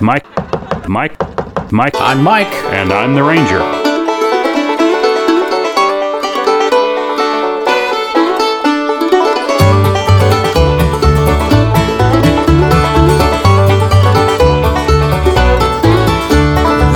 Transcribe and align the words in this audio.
Mike, 0.00 0.24
Mike, 0.88 1.14
Mike, 1.70 1.94
I'm 1.96 2.22
Mike. 2.22 2.46
and 2.72 2.90
I'm 2.90 3.14
the 3.14 3.22
Ranger. 3.22 3.58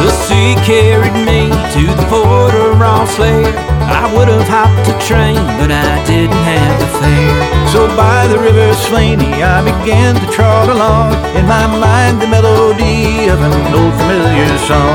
The 0.03 0.11
sea 0.11 0.55
carried 0.65 1.13
me 1.13 1.51
to 1.75 1.87
the 1.95 2.07
port 2.09 2.55
of 2.55 2.79
Rosslare. 2.79 3.55
I 3.85 4.15
would 4.17 4.29
have 4.29 4.49
hopped 4.49 4.89
a 4.89 5.07
train, 5.07 5.37
but 5.61 5.71
I 5.71 6.03
didn't 6.07 6.33
have 6.33 6.81
the 6.81 6.87
fare. 6.99 7.44
So 7.75 7.91
by 7.97 8.29
the 8.29 8.39
river 8.39 8.73
Slaney, 8.87 9.43
I 9.43 9.59
began 9.67 10.15
to 10.15 10.27
trot 10.31 10.71
along. 10.71 11.11
In 11.35 11.43
my 11.51 11.67
mind, 11.67 12.23
the 12.23 12.31
melody 12.31 13.27
of 13.27 13.43
an 13.43 13.51
old 13.75 13.95
familiar 13.99 14.47
song. 14.63 14.95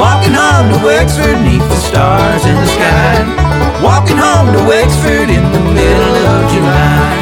Walking 0.00 0.32
home 0.32 0.72
to 0.72 0.80
Wexford, 0.88 1.36
neath 1.44 1.68
the 1.68 1.80
stars 1.84 2.48
in 2.48 2.56
the 2.56 2.70
sky. 2.80 3.12
Walking 3.84 4.16
home 4.16 4.48
to 4.56 4.62
Wexford 4.64 5.28
in 5.28 5.44
the 5.52 5.60
middle 5.60 6.24
of 6.32 6.48
July. 6.48 7.12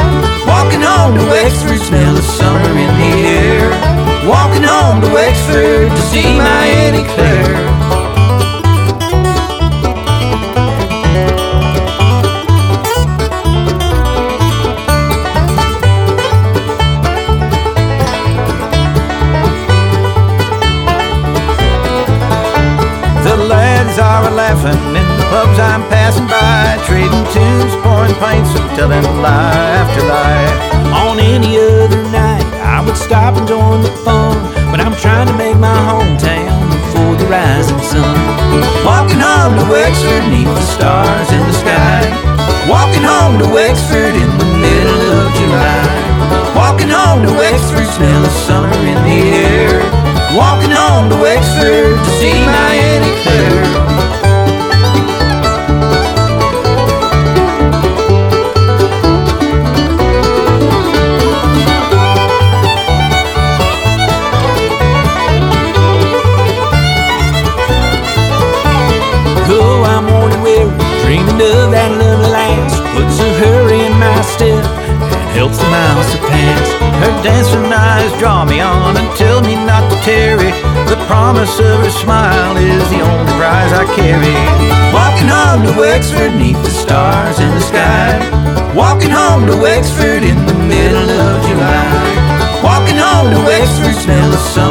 Walking 0.46 0.87
home 0.87 1.18
to 1.18 1.24
Wexford, 1.34 1.82
smell 1.82 2.15
of 2.15 2.23
summer 2.23 2.71
in 2.71 2.93
the 2.95 3.12
air. 3.27 3.66
Walking 4.23 4.62
home 4.62 5.02
to 5.02 5.10
Wexford 5.10 5.91
to 5.91 6.02
see 6.15 6.38
my 6.38 6.62
Annie 6.87 7.02
Claire. 7.10 7.85
Tunes, 27.32 27.74
pouring 27.82 28.15
pints, 28.21 28.51
and 28.55 28.69
telling 28.77 29.02
lie 29.23 29.71
after 29.80 30.02
lie. 30.07 30.49
On 31.07 31.19
any 31.19 31.59
other 31.59 32.02
night, 32.10 32.46
I 32.63 32.85
would 32.85 32.96
stop 32.96 33.37
and 33.37 33.46
join 33.46 33.83
the 33.83 33.93
fun, 34.05 34.37
but 34.71 34.80
I'm 34.80 34.96
trying 34.96 35.29
to 35.29 35.37
make 35.37 35.57
my 35.57 35.77
hometown 35.88 36.71
before 36.71 37.15
the 37.16 37.27
rising 37.27 37.80
sun. 37.83 38.16
Walking 38.85 39.21
home 39.21 39.55
to 39.59 39.66
Wexford, 39.71 40.24
neath 40.30 40.49
the 40.49 40.66
stars 40.74 41.29
in 41.33 41.43
the 41.46 41.57
sky. 41.65 42.02
Walking 42.68 43.02
home 43.02 43.38
to 43.38 43.49
Wexford 43.52 44.15
in 44.15 44.30
the 44.38 44.51
middle 44.59 45.07
of 45.21 45.27
July. 45.38 45.87
Walking 46.57 46.88
home 46.90 47.23
to 47.27 47.33
Wexford, 47.33 47.87
smell 47.95 48.24
of 48.24 48.33
summer 48.33 48.80
in 48.83 48.99
the 49.05 49.21
air. 49.37 49.79
Walking 50.35 50.71
home 50.71 51.09
to 51.11 51.16
Wexford 51.16 51.96
to 51.96 52.11
see 52.18 52.35
my 52.45 52.71
Annie 52.74 53.16
Claire. 53.23 53.96
Promise 81.47 82.00
smile 82.00 82.56
is 82.56 82.83
the 82.91 83.00
only 83.00 83.33
prize 83.39 83.72
I 83.72 83.84
carry. 83.94 84.34
Walking 84.93 85.28
home 85.31 85.62
to 85.66 85.78
Wexford, 85.78 86.34
neath 86.34 86.61
the 86.62 86.71
stars 86.71 87.39
in 87.39 87.50
the 87.50 87.61
sky. 87.61 88.19
Walking 88.75 89.11
home 89.11 89.47
to 89.47 89.56
Wexford 89.56 90.23
in 90.25 90.39
the 90.47 90.55
middle 90.55 91.11
of 91.11 91.43
July. 91.47 91.87
Walking 92.62 92.99
home 92.99 93.31
to 93.31 93.39
Wexford, 93.47 93.95
smell 93.95 94.33
of 94.33 94.41
summer 94.41 94.66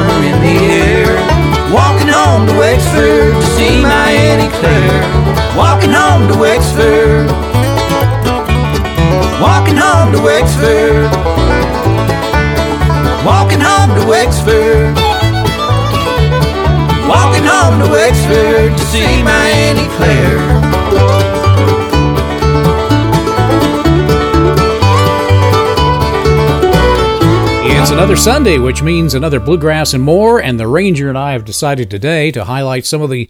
another 28.06 28.22
Sunday, 28.22 28.60
which 28.60 28.84
means 28.84 29.16
another 29.16 29.40
bluegrass 29.40 29.96
and 29.96 30.04
more. 30.04 30.40
And 30.40 30.60
the 30.60 30.68
Ranger 30.68 31.10
and 31.10 31.18
I 31.18 31.32
have 31.32 31.44
decided 31.44 31.90
today 31.90 32.30
to 32.34 32.44
highlight 32.44 32.86
some 32.86 33.02
of 33.02 33.10
the 33.10 33.28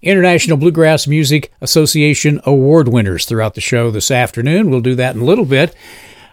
International 0.00 0.56
Bluegrass 0.56 1.06
Music 1.06 1.52
Association 1.60 2.40
award 2.44 2.88
winners 2.88 3.26
throughout 3.26 3.54
the 3.54 3.60
show 3.60 3.90
this 3.90 4.10
afternoon. 4.10 4.70
We'll 4.70 4.80
do 4.80 4.94
that 4.94 5.14
in 5.14 5.20
a 5.20 5.26
little 5.26 5.44
bit. 5.44 5.74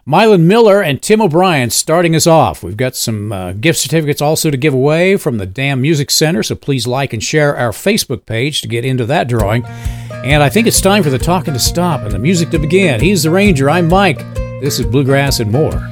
Mylan 0.07 0.43
Miller 0.43 0.81
and 0.81 1.01
Tim 1.01 1.21
O'Brien 1.21 1.69
starting 1.69 2.15
us 2.15 2.25
off. 2.25 2.63
We've 2.63 2.77
got 2.77 2.95
some 2.95 3.33
uh, 3.33 3.51
gift 3.51 3.79
certificates 3.79 4.21
also 4.21 4.49
to 4.49 4.55
give 4.55 4.73
away 4.73 5.17
from 5.17 5.37
the 5.37 5.45
Dam 5.45 5.81
Music 5.81 6.11
Center, 6.11 6.43
so 6.43 6.55
please 6.55 6.87
like 6.87 7.11
and 7.11 7.21
share 7.21 7.57
our 7.57 7.71
Facebook 7.71 8.25
page 8.25 8.61
to 8.61 8.69
get 8.69 8.85
into 8.85 9.05
that 9.07 9.27
drawing. 9.27 9.65
And 9.65 10.41
I 10.41 10.47
think 10.47 10.65
it's 10.65 10.79
time 10.79 11.03
for 11.03 11.09
the 11.09 11.19
talking 11.19 11.53
to 11.55 11.59
stop 11.59 11.99
and 12.03 12.11
the 12.11 12.19
music 12.19 12.51
to 12.51 12.57
begin. 12.57 13.01
He's 13.01 13.23
the 13.23 13.31
Ranger. 13.31 13.69
I'm 13.69 13.89
Mike. 13.89 14.19
This 14.61 14.79
is 14.79 14.85
Bluegrass 14.85 15.41
and 15.41 15.51
More. 15.51 15.91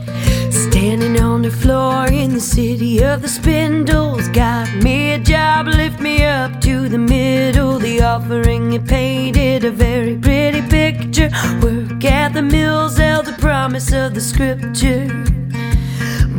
The 1.41 1.51
floor 1.51 2.05
in 2.07 2.33
the 2.33 2.41
city 2.41 3.01
of 3.01 3.22
the 3.22 3.29
spindles. 3.29 4.27
Got 4.27 4.75
me 4.83 5.13
a 5.13 5.19
job, 5.19 5.67
lift 5.67 6.01
me 6.01 6.25
up 6.25 6.59
to 6.61 6.89
the 6.89 6.97
middle. 6.97 7.79
The 7.79 8.01
offering 8.01 8.73
it 8.73 8.85
painted 8.85 9.63
a 9.63 9.72
very 9.72 10.17
pretty 10.17 10.61
picture. 10.61 11.29
Work 11.61 12.03
at 12.03 12.33
the 12.33 12.41
mills 12.41 12.97
held 12.97 13.25
the 13.25 13.38
promise 13.39 13.94
of 13.94 14.13
the 14.16 14.22
scripture. 14.22 15.07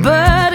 But 0.02 0.49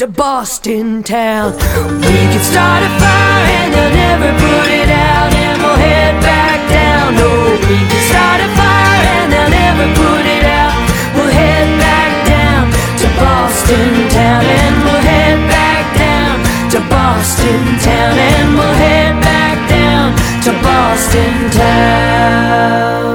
to 0.00 0.06
Boston 0.06 1.02
town. 1.02 1.52
We 1.52 2.16
can 2.32 2.40
start 2.40 2.82
a 2.82 2.88
fire 2.96 3.44
and 3.60 3.68
they'll 3.74 3.92
never 3.92 4.32
put 4.32 4.72
it 4.72 4.88
out 4.88 5.28
and 5.28 5.60
we'll 5.60 5.76
head 5.76 6.16
back 6.22 6.56
down. 6.72 7.16
No, 7.20 7.28
we 7.68 7.76
could 7.84 8.06
start 8.08 8.40
a 8.40 8.48
fire 8.56 9.04
and 9.20 9.28
they'll 9.28 9.52
never 9.52 9.84
put 10.00 10.24
it 10.24 10.44
out. 10.48 10.72
We'll 11.12 11.28
head 11.28 11.68
back 11.76 12.16
down 12.24 12.72
to 12.72 13.08
Boston 13.20 14.08
town 14.08 14.48
and 14.48 14.76
we'll 14.88 15.04
head 15.04 15.36
back 15.52 15.84
down 15.92 16.40
to 16.72 16.80
Boston 16.88 17.60
town 17.84 18.16
and 18.16 18.56
we'll 18.56 18.72
head 18.80 19.20
back 19.20 19.68
down 19.68 20.16
to 20.48 20.52
Boston 20.64 21.50
town. 21.60 23.10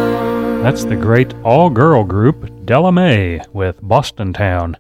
That's 0.62 0.86
the 0.86 0.96
great 0.96 1.34
all 1.44 1.72
girl 1.72 2.04
group 2.04 2.64
Della 2.64 2.92
Mae 2.92 3.42
with 3.54 3.82
Boston 3.82 4.34
Town. 4.34 4.78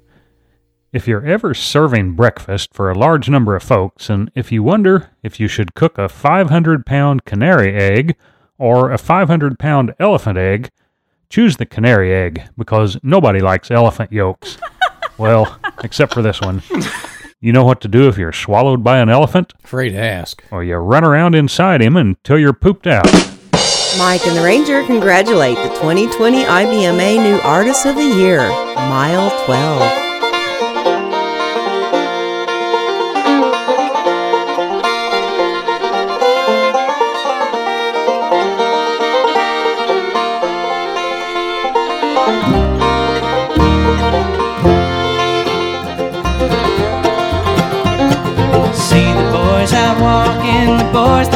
If 0.95 1.09
you're 1.09 1.25
ever 1.25 1.53
serving 1.53 2.13
breakfast 2.13 2.73
for 2.73 2.89
a 2.89 2.97
large 2.97 3.27
number 3.29 3.53
of 3.53 3.63
folks, 3.63 4.09
and 4.09 4.31
if 4.33 4.49
you 4.49 4.63
wonder 4.63 5.09
if 5.23 5.41
you 5.41 5.49
should 5.49 5.75
cook 5.75 5.97
a 5.97 6.07
500 6.07 6.85
pound 6.85 7.25
canary 7.25 7.75
egg 7.75 8.15
or 8.57 8.89
a 8.89 8.97
500 8.97 9.59
pound 9.59 9.93
elephant 9.99 10.37
egg, 10.37 10.71
choose 11.29 11.57
the 11.57 11.65
canary 11.65 12.15
egg 12.15 12.43
because 12.57 12.97
nobody 13.03 13.41
likes 13.41 13.69
elephant 13.69 14.13
yolks. 14.13 14.57
well, 15.17 15.59
except 15.83 16.13
for 16.13 16.21
this 16.21 16.39
one. 16.39 16.63
You 17.41 17.51
know 17.51 17.65
what 17.65 17.81
to 17.81 17.89
do 17.89 18.07
if 18.07 18.17
you're 18.17 18.31
swallowed 18.31 18.81
by 18.81 18.99
an 18.99 19.09
elephant? 19.09 19.51
Afraid 19.65 19.89
to 19.89 19.99
ask. 19.99 20.45
Or 20.49 20.63
you 20.63 20.77
run 20.77 21.03
around 21.03 21.35
inside 21.35 21.81
him 21.81 21.97
until 21.97 22.39
you're 22.39 22.53
pooped 22.53 22.87
out. 22.87 23.03
Mike 23.97 24.25
and 24.25 24.37
the 24.37 24.41
Ranger 24.41 24.81
congratulate 24.85 25.57
the 25.57 25.75
2020 25.75 26.45
IBMA 26.45 27.21
New 27.21 27.39
Artist 27.41 27.85
of 27.85 27.97
the 27.97 28.01
Year, 28.01 28.47
Mile 28.77 29.29
12. 29.45 30.04
Walking, 51.05 51.34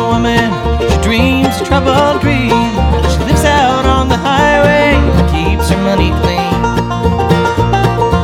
woman. 0.00 0.48
She 0.90 0.96
dreams 1.02 1.60
a 1.60 1.64
troubled 1.64 2.20
dream. 2.20 2.50
She 3.12 3.18
lives 3.28 3.44
out 3.44 3.84
on 3.86 4.08
the 4.08 4.16
highway, 4.16 4.94
and 4.96 5.26
keeps 5.34 5.68
her 5.70 5.82
money 5.82 6.10
clean. 6.22 6.60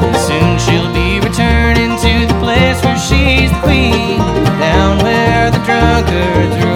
And 0.07 0.17
soon 0.29 0.59
she'll 0.65 0.93
be 0.93 1.21
returning 1.21 1.93
to 2.05 2.13
the 2.33 2.39
place 2.41 2.79
where 2.85 2.99
she's 2.99 3.51
the 3.53 3.61
queen. 3.63 4.19
Down 4.59 5.03
where 5.05 5.51
the 5.51 5.59
drunkards 5.65 6.65
roll. 6.65 6.76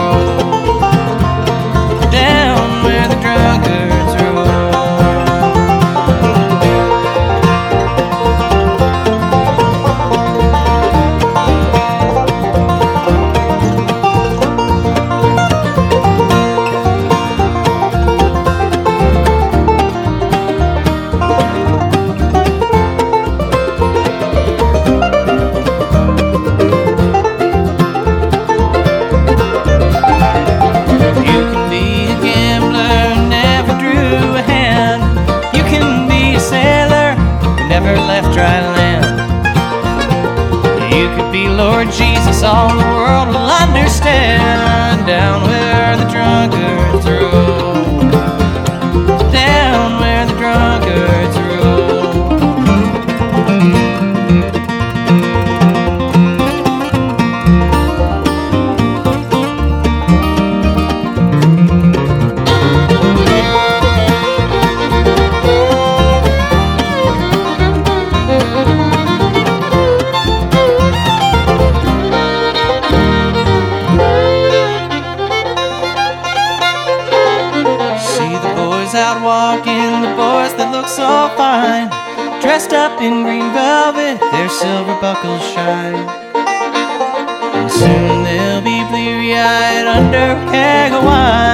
Soon 87.81 88.25
they'll 88.25 88.61
be 88.61 88.85
bleary 88.91 89.33
eyed 89.35 89.87
under 89.87 90.27
a 90.37 91.50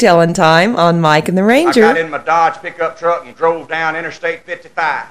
storytelling 0.00 0.32
time 0.32 0.76
on 0.76 0.98
Mike 0.98 1.28
and 1.28 1.36
the 1.36 1.44
Ranger. 1.44 1.84
I 1.84 1.92
got 1.92 2.00
in 2.00 2.10
my 2.10 2.18
Dodge 2.18 2.54
pickup 2.62 2.98
truck 2.98 3.26
and 3.26 3.36
drove 3.36 3.68
down 3.68 3.96
Interstate 3.96 4.44
55. 4.44 5.06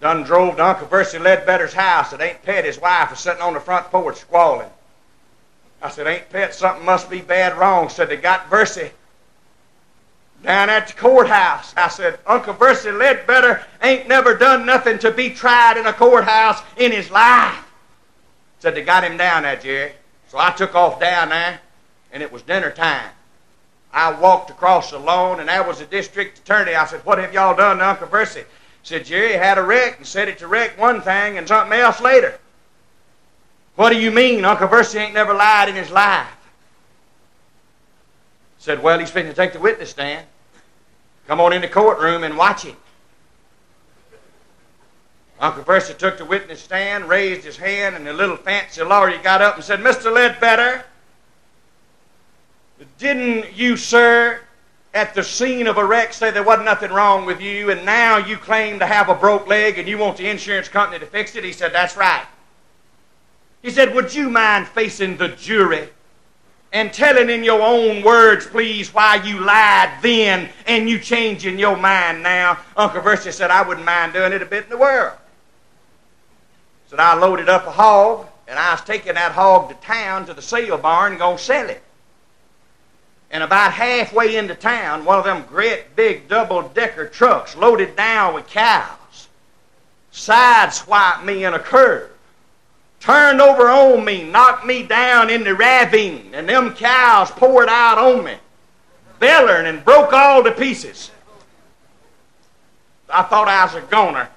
Done 0.00 0.24
drove 0.24 0.56
to 0.56 0.64
Uncle 0.64 0.88
Percy 0.88 1.18
Ledbetter's 1.18 1.72
house 1.72 2.10
that 2.10 2.20
Aunt 2.20 2.42
Pet, 2.42 2.64
his 2.64 2.80
wife, 2.80 3.10
was 3.10 3.20
sitting 3.20 3.40
on 3.40 3.54
the 3.54 3.60
front 3.60 3.86
porch 3.86 4.16
squalling. 4.16 4.68
I 5.80 5.88
said, 5.88 6.08
Aunt 6.08 6.28
Pet, 6.28 6.52
something 6.52 6.84
must 6.84 7.08
be 7.08 7.20
bad 7.20 7.56
wrong. 7.56 7.88
Said 7.88 8.08
they 8.08 8.16
got 8.16 8.50
Percy 8.50 8.90
down 10.42 10.68
at 10.68 10.88
the 10.88 10.94
courthouse. 10.94 11.74
I 11.76 11.88
said, 11.88 12.18
Uncle 12.26 12.54
Percy 12.54 12.90
Ledbetter 12.90 13.64
ain't 13.82 14.08
never 14.08 14.34
done 14.34 14.66
nothing 14.66 14.98
to 14.98 15.12
be 15.12 15.30
tried 15.30 15.76
in 15.76 15.86
a 15.86 15.92
courthouse 15.92 16.60
in 16.76 16.90
his 16.90 17.08
life. 17.08 17.64
Said 18.58 18.74
they 18.74 18.82
got 18.82 19.04
him 19.04 19.16
down 19.16 19.44
there, 19.44 19.56
Jerry. 19.56 19.92
So 20.26 20.38
I 20.38 20.50
took 20.50 20.74
off 20.74 20.98
down 20.98 21.28
there, 21.28 21.60
and 22.16 22.22
it 22.22 22.32
was 22.32 22.40
dinner 22.40 22.70
time. 22.70 23.10
I 23.92 24.10
walked 24.10 24.48
across 24.48 24.90
the 24.90 24.98
lawn, 24.98 25.38
and 25.38 25.50
there 25.50 25.62
was 25.62 25.80
the 25.80 25.84
district 25.84 26.38
attorney. 26.38 26.74
I 26.74 26.86
said, 26.86 27.04
What 27.04 27.18
have 27.18 27.34
y'all 27.34 27.54
done 27.54 27.76
to 27.76 27.86
Uncle 27.86 28.06
Percy? 28.06 28.44
Said, 28.82 29.04
Jerry 29.04 29.34
had 29.34 29.58
a 29.58 29.62
wreck 29.62 29.98
and 29.98 30.06
said 30.06 30.26
it 30.26 30.38
to 30.38 30.48
wreck 30.48 30.80
one 30.80 31.02
thing 31.02 31.36
and 31.36 31.46
something 31.46 31.78
else 31.78 32.00
later. 32.00 32.38
What 33.74 33.90
do 33.90 34.00
you 34.00 34.10
mean? 34.10 34.46
Uncle 34.46 34.66
Percy 34.66 34.96
ain't 34.96 35.12
never 35.12 35.34
lied 35.34 35.68
in 35.68 35.74
his 35.74 35.90
life. 35.90 36.26
Said, 38.56 38.82
Well, 38.82 38.98
he's 38.98 39.10
fixing 39.10 39.30
to 39.30 39.36
take 39.36 39.52
the 39.52 39.60
witness 39.60 39.90
stand. 39.90 40.26
Come 41.26 41.38
on 41.38 41.52
in 41.52 41.60
the 41.60 41.68
courtroom 41.68 42.24
and 42.24 42.38
watch 42.38 42.62
him. 42.62 42.76
Uncle 45.38 45.64
Percy 45.64 45.92
took 45.92 46.16
the 46.16 46.24
witness 46.24 46.62
stand, 46.62 47.10
raised 47.10 47.44
his 47.44 47.58
hand, 47.58 47.94
and 47.94 48.06
the 48.06 48.14
little 48.14 48.38
fancy 48.38 48.82
lawyer 48.82 49.18
got 49.22 49.42
up 49.42 49.56
and 49.56 49.62
said, 49.64 49.80
Mr. 49.80 50.10
Ledbetter, 50.10 50.86
didn't 52.98 53.54
you, 53.54 53.76
sir, 53.76 54.40
at 54.94 55.14
the 55.14 55.22
scene 55.22 55.66
of 55.66 55.76
a 55.76 55.84
wreck 55.84 56.12
say 56.12 56.30
there 56.30 56.42
wasn't 56.42 56.64
nothing 56.64 56.90
wrong 56.90 57.26
with 57.26 57.40
you, 57.40 57.70
and 57.70 57.84
now 57.84 58.16
you 58.16 58.36
claim 58.36 58.78
to 58.78 58.86
have 58.86 59.08
a 59.08 59.14
broke 59.14 59.46
leg 59.46 59.78
and 59.78 59.86
you 59.86 59.98
want 59.98 60.16
the 60.16 60.28
insurance 60.28 60.68
company 60.68 60.98
to 60.98 61.06
fix 61.06 61.36
it? 61.36 61.44
He 61.44 61.52
said, 61.52 61.72
That's 61.72 61.96
right. 61.96 62.26
He 63.62 63.70
said, 63.70 63.94
Would 63.94 64.14
you 64.14 64.30
mind 64.30 64.66
facing 64.68 65.16
the 65.16 65.28
jury 65.28 65.88
and 66.72 66.92
telling 66.92 67.30
in 67.30 67.44
your 67.44 67.60
own 67.60 68.02
words, 68.02 68.46
please, 68.46 68.92
why 68.92 69.16
you 69.16 69.40
lied 69.40 69.90
then 70.02 70.48
and 70.66 70.88
you 70.88 70.98
changing 70.98 71.58
your 71.58 71.76
mind 71.76 72.22
now? 72.22 72.58
Uncle 72.76 73.02
Percy 73.02 73.32
said, 73.32 73.50
I 73.50 73.66
wouldn't 73.66 73.86
mind 73.86 74.12
doing 74.12 74.32
it 74.32 74.42
a 74.42 74.46
bit 74.46 74.64
in 74.64 74.70
the 74.70 74.78
world. 74.78 75.16
Said, 76.88 77.00
I 77.00 77.14
loaded 77.16 77.48
up 77.48 77.66
a 77.66 77.70
hog, 77.70 78.26
and 78.46 78.58
I 78.58 78.72
was 78.72 78.82
taking 78.82 79.14
that 79.14 79.32
hog 79.32 79.68
to 79.68 79.74
town 79.86 80.26
to 80.26 80.34
the 80.34 80.42
sale 80.42 80.78
barn 80.78 81.12
and 81.12 81.18
going 81.18 81.36
to 81.36 81.42
sell 81.42 81.68
it. 81.68 81.82
And 83.30 83.42
about 83.42 83.72
halfway 83.72 84.36
into 84.36 84.54
town, 84.54 85.04
one 85.04 85.18
of 85.18 85.24
them 85.24 85.44
great 85.48 85.96
big 85.96 86.28
double 86.28 86.62
decker 86.62 87.08
trucks 87.08 87.56
loaded 87.56 87.96
down 87.96 88.34
with 88.34 88.46
cows 88.46 88.96
sideswiped 90.16 91.24
me 91.24 91.44
in 91.44 91.54
a 91.54 91.58
curve, 91.58 92.10
turned 93.00 93.40
over 93.40 93.68
on 93.68 94.04
me, 94.04 94.24
knocked 94.24 94.64
me 94.64 94.82
down 94.82 95.28
in 95.28 95.44
the 95.44 95.54
ravine, 95.54 96.30
and 96.34 96.48
them 96.48 96.74
cows 96.74 97.30
poured 97.30 97.68
out 97.68 97.98
on 97.98 98.24
me, 98.24 98.34
bellering 99.20 99.66
and 99.66 99.84
broke 99.84 100.12
all 100.12 100.42
to 100.42 100.50
pieces. 100.50 101.10
I 103.08 103.22
thought 103.22 103.46
I 103.46 103.64
was 103.64 103.74
a 103.74 103.82
goner. 103.82 104.28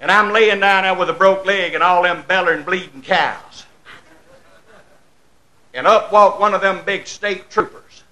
And 0.00 0.10
I'm 0.10 0.32
laying 0.32 0.60
down 0.60 0.84
there 0.84 0.94
with 0.94 1.10
a 1.10 1.14
broke 1.14 1.44
leg 1.44 1.74
and 1.74 1.82
all 1.82 2.02
them 2.02 2.24
bellering, 2.28 2.64
bleeding 2.64 3.02
cows. 3.02 3.63
And 5.74 5.88
up 5.88 6.12
walked 6.12 6.40
one 6.40 6.54
of 6.54 6.60
them 6.60 6.82
big 6.86 7.06
state 7.06 7.50
troopers 7.50 8.04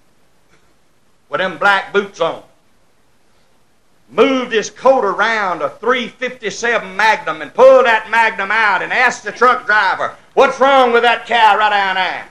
with 1.29 1.41
them 1.41 1.57
black 1.59 1.93
boots 1.93 2.21
on. 2.21 2.43
Moved 4.11 4.53
his 4.53 4.69
coat 4.69 5.05
around 5.05 5.63
a 5.63 5.71
357 5.71 6.95
Magnum 6.95 7.41
and 7.41 7.55
pulled 7.55 7.87
that 7.87 8.11
Magnum 8.11 8.51
out 8.51 8.83
and 8.83 8.93
asked 8.93 9.25
the 9.25 9.33
truck 9.33 9.65
driver, 9.65 10.15
What's 10.35 10.61
wrong 10.61 10.93
with 10.93 11.03
that 11.03 11.27
cow 11.27 11.57
right 11.57 11.71
down 11.71 11.95
there? 11.95 12.29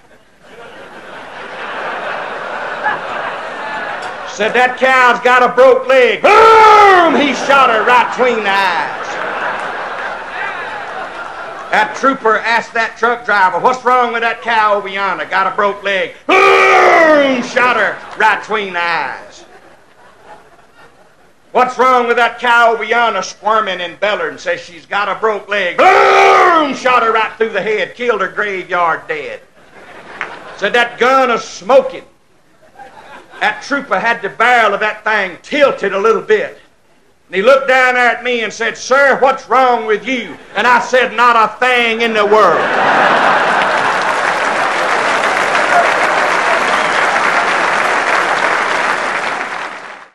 Said 4.30 4.54
that 4.54 4.78
cow's 4.78 5.20
got 5.24 5.44
a 5.44 5.54
broke 5.54 5.88
leg. 5.88 6.22
Boom! 6.22 7.20
He 7.20 7.34
shot 7.34 7.70
her 7.70 7.84
right 7.84 8.10
between 8.16 8.44
the 8.44 8.50
eyes. 8.50 9.01
That 11.72 11.96
trooper 11.96 12.38
asked 12.38 12.74
that 12.74 12.98
truck 12.98 13.24
driver, 13.26 13.58
What's 13.58 13.86
wrong 13.86 14.12
with 14.12 14.24
that 14.24 14.42
cow 14.42 14.76
over 14.76 14.90
yonder? 14.90 15.24
Got 15.24 15.52
a 15.52 15.56
broke 15.56 15.82
leg. 15.84 16.14
Boom! 16.28 17.42
Shot 17.44 17.78
her 17.78 17.98
right 18.18 18.42
between 18.42 18.74
the 18.74 18.84
eyes. 18.84 19.46
What's 21.54 21.78
wrong 21.78 22.08
with 22.08 22.18
that 22.18 22.40
cow 22.40 22.74
over 22.74 22.84
yonder 22.84 23.22
squirming 23.22 23.80
and 23.80 23.98
bellering? 24.02 24.38
Says 24.38 24.60
she's 24.60 24.86
got 24.86 25.08
a 25.08 25.20
broke 25.22 25.48
leg. 25.48 25.78
Boom! 25.78 26.76
Shot 26.76 27.04
her 27.04 27.14
right 27.14 27.32
through 27.38 27.52
the 27.52 27.62
head. 27.62 27.96
Killed 27.96 28.20
her 28.20 28.28
graveyard 28.28 29.08
dead. 29.08 29.40
Said 30.58 30.74
that 30.74 31.00
gun 31.00 31.32
is 31.32 31.42
smoking. 31.42 32.04
That 33.40 33.64
trooper 33.64 33.98
had 33.98 34.22
the 34.22 34.30
barrel 34.30 34.74
of 34.74 34.82
that 34.82 35.06
thing 35.06 35.38
tilted 35.42 35.94
a 35.94 36.00
little 36.00 36.22
bit. 36.22 36.60
And 37.32 37.38
he 37.38 37.44
looked 37.44 37.70
down 37.70 37.96
at 37.96 38.26
me 38.26 38.44
and 38.44 38.52
said, 38.52 38.78
Sir, 38.78 39.18
what's 39.22 39.48
wrong 39.48 39.86
with 39.86 40.06
you? 40.06 40.38
And 40.54 40.68
I 40.68 40.82
said, 40.82 41.16
Not 41.16 41.38
a 41.38 41.58
thing 41.60 42.02
in 42.02 42.12
the 42.12 42.26
world. 42.26 42.60